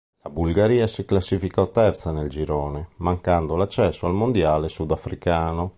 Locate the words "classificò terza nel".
1.05-2.27